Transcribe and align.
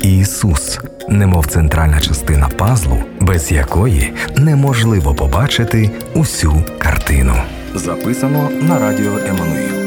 Ісус, 0.00 0.78
немов 1.08 1.46
центральна 1.46 2.00
частина 2.00 2.48
пазлу, 2.48 2.98
без 3.20 3.52
якої 3.52 4.12
неможливо 4.36 5.14
побачити 5.14 5.90
усю 6.14 6.62
картину. 6.78 7.34
Записано 7.74 8.50
на 8.60 8.78
радіо 8.78 9.12
Еммануїл. 9.28 9.78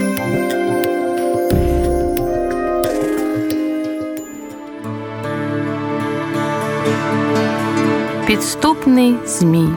Підступний 8.28 9.16
змій. 9.26 9.70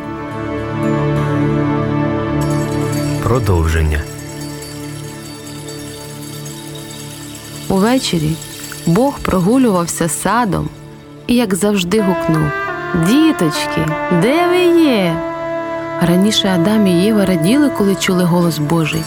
Продовження. 3.23 4.01
Увечері 7.69 8.31
Бог 8.87 9.19
прогулювався 9.19 10.09
садом 10.09 10.69
і, 11.27 11.35
як 11.35 11.55
завжди, 11.55 12.01
гукнув 12.01 12.49
Діточки, 13.09 13.87
де 14.23 14.49
ви 14.49 14.83
є? 14.83 15.17
Раніше 16.03 16.49
Адам 16.49 16.87
і 16.87 16.91
Єва 16.91 17.25
раділи, 17.27 17.71
коли 17.71 17.95
чули 17.95 18.25
голос 18.25 18.59
Божий. 18.59 19.03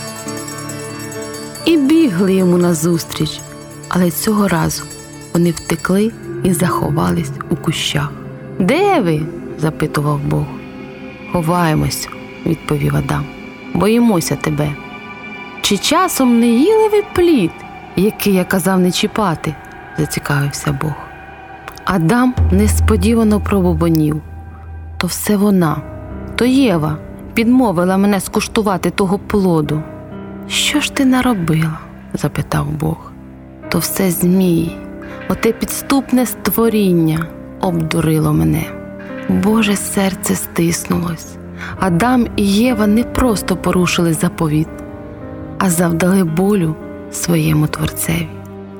І 1.65 1.77
бігли 1.77 2.33
йому 2.33 2.57
назустріч, 2.57 3.39
але 3.89 4.11
цього 4.11 4.47
разу 4.47 4.83
вони 5.33 5.51
втекли 5.51 6.11
і 6.43 6.53
заховались 6.53 7.31
у 7.49 7.55
кущах. 7.55 8.11
Де 8.59 8.99
ви? 8.99 9.21
запитував 9.59 10.19
Бог. 10.19 10.45
Ховаємось, 11.33 12.09
відповів 12.45 12.95
Адам. 12.95 13.25
Боїмося 13.73 14.35
тебе. 14.35 14.71
Чи 15.61 15.77
часом 15.77 16.39
не 16.39 16.47
їли 16.47 16.89
ви 16.89 17.03
плід, 17.15 17.51
який 17.95 18.33
я 18.33 18.43
казав 18.43 18.79
не 18.79 18.91
чіпати? 18.91 19.55
Зацікавився 19.97 20.79
Бог. 20.81 20.93
Адам 21.85 22.33
несподівано 22.51 23.39
пробубонів. 23.39 24.21
То 24.97 25.07
все 25.07 25.37
вона, 25.37 25.77
то 26.35 26.45
Єва 26.45 26.97
підмовила 27.33 27.97
мене 27.97 28.19
скуштувати 28.19 28.89
того 28.89 29.19
плоду. 29.19 29.83
Що 30.47 30.79
ж 30.79 30.93
ти 30.93 31.05
наробила? 31.05 31.79
запитав 32.13 32.67
Бог. 32.71 33.11
То 33.69 33.79
все 33.79 34.11
змій, 34.11 34.77
оте 35.29 35.51
підступне 35.51 36.25
створіння 36.25 37.25
обдурило 37.61 38.33
мене. 38.33 38.63
Боже 39.29 39.75
серце 39.75 40.35
стиснулось. 40.35 41.35
Адам 41.79 42.27
і 42.35 42.47
Єва 42.47 42.87
не 42.87 43.03
просто 43.03 43.55
порушили 43.55 44.13
заповіт, 44.13 44.67
а 45.57 45.69
завдали 45.69 46.23
болю 46.23 46.75
своєму 47.11 47.67
творцеві. 47.67 48.36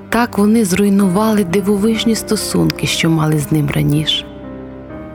Так 0.10 0.38
вони 0.38 0.66
зруйнували 0.66 1.44
дивовижні 1.44 2.16
стосунки, 2.16 2.88
що 2.88 3.10
мали 3.10 3.40
з 3.40 3.52
ним 3.52 3.70
раніше. 3.76 4.26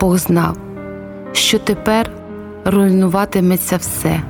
Бог 0.00 0.18
знав, 0.18 0.56
що 1.32 1.58
тепер 1.58 2.10
руйнуватиметься 2.64 3.76
все. 3.76 4.22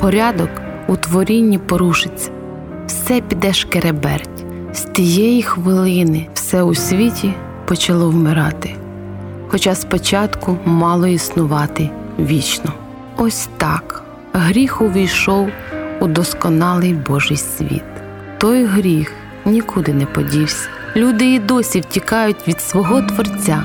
Порядок 0.00 0.50
у 0.88 0.96
творінні 0.96 1.58
порушиться, 1.58 2.30
все 2.86 3.20
піде 3.20 3.52
шкереберть. 3.52 4.44
З 4.72 4.80
тієї 4.80 5.42
хвилини 5.42 6.26
все 6.34 6.62
у 6.62 6.74
світі 6.74 7.34
почало 7.64 8.10
вмирати, 8.10 8.74
хоча 9.48 9.74
спочатку 9.74 10.58
мало 10.64 11.06
існувати 11.06 11.90
вічно. 12.18 12.72
Ось 13.16 13.48
так 13.56 14.02
гріх 14.32 14.80
увійшов 14.80 15.48
у 16.00 16.06
досконалий 16.06 16.94
Божий 16.94 17.36
світ. 17.36 17.82
Той 18.38 18.64
гріх 18.64 19.12
нікуди 19.44 19.94
не 19.94 20.06
подівся. 20.06 20.68
Люди 20.96 21.34
і 21.34 21.38
досі 21.38 21.80
втікають 21.80 22.48
від 22.48 22.60
свого 22.60 23.02
Творця, 23.02 23.62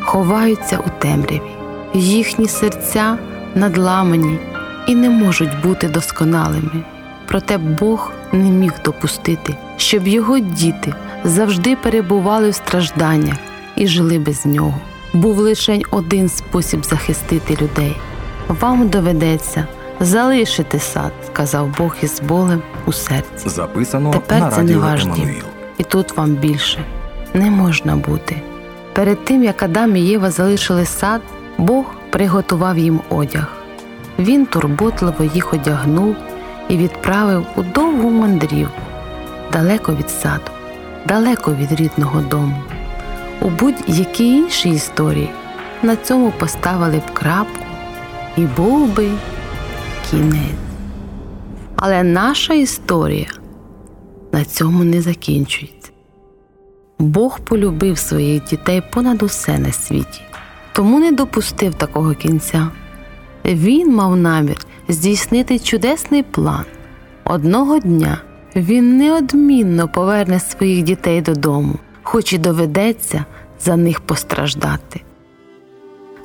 ховаються 0.00 0.78
у 0.78 1.00
темряві. 1.00 1.42
Їхні 1.94 2.48
серця 2.48 3.18
надламані 3.54 4.38
і 4.86 4.94
не 4.94 5.10
можуть 5.10 5.62
бути 5.62 5.88
досконалими. 5.88 6.84
Проте 7.26 7.58
Бог 7.58 8.12
не 8.32 8.50
міг 8.50 8.72
допустити, 8.84 9.56
щоб 9.76 10.08
його 10.08 10.38
діти 10.38 10.94
завжди 11.24 11.76
перебували 11.76 12.50
в 12.50 12.54
стражданнях 12.54 13.36
і 13.76 13.86
жили 13.86 14.18
без 14.18 14.46
нього. 14.46 14.80
Був 15.12 15.38
лише 15.38 15.80
один 15.90 16.28
спосіб 16.28 16.84
захистити 16.84 17.58
людей. 17.62 17.96
Вам 18.48 18.88
доведеться 18.88 19.66
залишити 20.04 20.78
сад, 20.78 21.12
сказав 21.26 21.74
Бог 21.78 21.96
із 22.02 22.20
болем 22.20 22.62
у 22.86 22.92
серці. 22.92 23.48
Записано 23.48 24.10
Тепер 24.10 24.40
на 24.40 24.50
це 24.50 24.62
не 24.62 24.96
дім. 25.14 25.34
І 25.78 25.84
тут 25.84 26.16
вам 26.16 26.30
більше 26.30 26.84
не 27.34 27.50
можна 27.50 27.96
бути. 27.96 28.42
Перед 28.92 29.24
тим, 29.24 29.44
як 29.44 29.62
Адам 29.62 29.96
і 29.96 30.00
Єва 30.00 30.30
залишили 30.30 30.86
сад, 30.86 31.20
Бог 31.58 31.84
приготував 32.10 32.78
їм 32.78 33.00
одяг. 33.08 33.46
Він 34.18 34.46
турботливо 34.46 35.24
їх 35.24 35.54
одягнув 35.54 36.16
і 36.68 36.76
відправив 36.76 37.46
у 37.56 37.62
довгу 37.62 38.10
мандрівку, 38.10 38.82
далеко 39.52 39.94
від 39.94 40.10
саду, 40.10 40.50
далеко 41.06 41.54
від 41.54 41.72
рідного 41.72 42.20
дому. 42.20 42.62
У 43.40 43.48
будь-якій 43.48 44.36
іншій 44.36 44.70
історії 44.70 45.30
на 45.82 45.96
цьому 45.96 46.30
поставили 46.30 46.98
б 46.98 47.14
крапку 47.14 47.64
і 48.36 48.40
був 48.40 48.88
би 48.88 49.08
кінець. 50.12 50.40
Але 51.76 52.02
наша 52.02 52.54
історія 52.54 53.30
на 54.32 54.44
цьому 54.44 54.84
не 54.84 55.00
закінчується. 55.02 55.90
Бог 56.98 57.40
полюбив 57.40 57.98
своїх 57.98 58.44
дітей 58.44 58.82
понад 58.92 59.22
усе 59.22 59.58
на 59.58 59.72
світі, 59.72 60.20
тому 60.72 60.98
не 60.98 61.12
допустив 61.12 61.74
такого 61.74 62.14
кінця. 62.14 62.68
Він 63.44 63.94
мав 63.94 64.16
намір 64.16 64.56
здійснити 64.88 65.58
чудесний 65.58 66.22
план. 66.22 66.64
Одного 67.24 67.78
дня 67.78 68.18
він 68.56 68.96
неодмінно 68.96 69.88
поверне 69.88 70.40
своїх 70.40 70.82
дітей 70.82 71.20
додому, 71.20 71.74
хоч 72.02 72.32
і 72.32 72.38
доведеться 72.38 73.24
за 73.60 73.76
них 73.76 74.00
постраждати. 74.00 75.00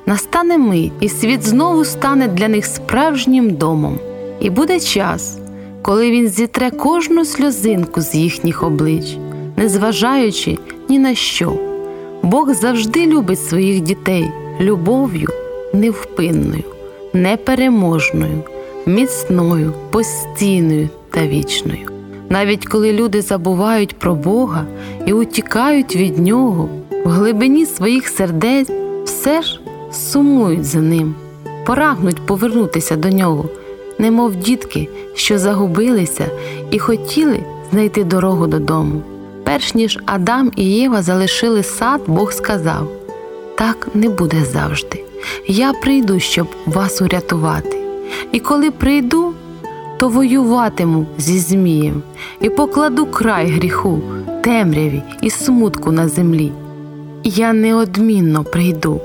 Настане 0.08 0.58
мить, 0.58 0.92
і 1.00 1.08
світ 1.08 1.46
знову 1.46 1.84
стане 1.84 2.28
для 2.28 2.48
них 2.48 2.66
справжнім 2.66 3.50
домом, 3.50 3.98
і 4.40 4.50
буде 4.50 4.80
час, 4.80 5.38
коли 5.82 6.10
він 6.10 6.28
зітре 6.28 6.70
кожну 6.70 7.24
сльозинку 7.24 8.00
з 8.00 8.14
їхніх 8.14 8.62
облич, 8.62 9.16
незважаючи 9.56 10.58
ні 10.88 10.98
на 10.98 11.14
що. 11.14 11.52
Бог 12.22 12.54
завжди 12.54 13.06
любить 13.06 13.48
своїх 13.48 13.80
дітей 13.80 14.30
любов'ю 14.60 15.28
невпинною, 15.74 16.64
непереможною, 17.12 18.42
міцною, 18.86 19.72
постійною 19.90 20.88
та 21.10 21.26
вічною. 21.26 21.88
Навіть 22.28 22.66
коли 22.66 22.92
люди 22.92 23.22
забувають 23.22 23.98
про 23.98 24.14
Бога 24.14 24.64
і 25.06 25.12
утікають 25.12 25.96
від 25.96 26.18
Нього, 26.18 26.68
в 27.04 27.08
глибині 27.08 27.66
своїх 27.66 28.08
сердець 28.08 28.70
все 29.04 29.42
ж 29.42 29.60
сумують 29.92 30.64
за 30.64 30.78
ним, 30.78 31.14
прагнуть 31.66 32.26
повернутися 32.26 32.96
до 32.96 33.08
нього, 33.08 33.44
немов 33.98 34.36
дітки, 34.36 34.88
що 35.14 35.38
загубилися 35.38 36.26
і 36.70 36.78
хотіли 36.78 37.40
знайти 37.70 38.04
дорогу 38.04 38.46
додому. 38.46 39.02
Перш 39.44 39.74
ніж 39.74 39.98
Адам 40.06 40.52
і 40.56 40.64
Єва 40.64 41.02
залишили 41.02 41.62
сад, 41.62 42.00
Бог 42.06 42.32
сказав: 42.32 42.88
так 43.58 43.88
не 43.94 44.08
буде 44.08 44.44
завжди. 44.44 45.04
Я 45.46 45.72
прийду, 45.72 46.20
щоб 46.20 46.46
вас 46.66 47.02
урятувати. 47.02 47.78
І 48.32 48.40
коли 48.40 48.70
прийду, 48.70 49.32
то 49.98 50.08
воюватиму 50.08 51.06
зі 51.18 51.38
Змієм 51.38 52.02
і 52.40 52.50
покладу 52.50 53.06
край 53.06 53.46
гріху, 53.46 54.00
темряві 54.42 55.02
і 55.22 55.30
смутку 55.30 55.92
на 55.92 56.08
землі. 56.08 56.52
Я 57.24 57.52
неодмінно 57.52 58.44
прийду, 58.44 59.00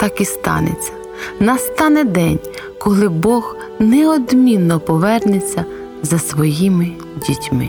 так 0.00 0.20
і 0.20 0.24
станеться. 0.24 0.92
Настане 1.40 2.04
день, 2.04 2.38
коли 2.78 3.08
Бог 3.08 3.56
неодмінно 3.78 4.80
повернеться 4.80 5.64
за 6.02 6.18
своїми 6.18 6.88
дітьми. 7.26 7.68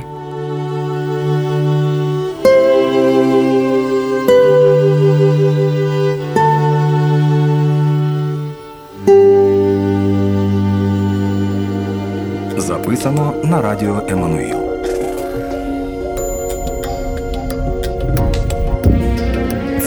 Записано 12.58 13.34
на 13.44 13.62
радіо 13.62 14.02
Еммануїл. 14.08 14.71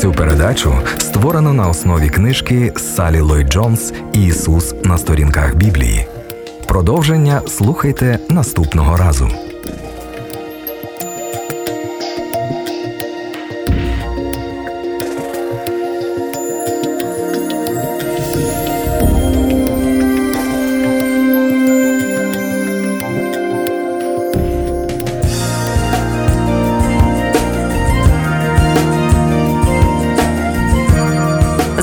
Цю 0.04 0.12
передачу 0.12 0.74
створено 0.98 1.52
на 1.52 1.68
основі 1.68 2.08
книжки 2.08 2.72
Салі 2.76 3.20
Ллойд 3.20 3.48
Джонс 3.52 3.92
Ісус 4.12 4.74
на 4.84 4.98
сторінках 4.98 5.54
Біблії. 5.54 6.06
Продовження 6.66 7.42
слухайте 7.48 8.18
наступного 8.30 8.96
разу. 8.96 9.28